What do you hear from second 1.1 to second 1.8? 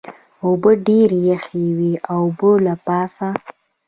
یخې